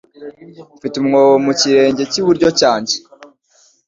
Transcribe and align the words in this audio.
Mfite 0.77 0.95
umwobo 0.99 1.35
mu 1.45 1.51
kirenge 1.59 2.03
cy'iburyo 2.11 2.49
cyanjye. 2.59 2.95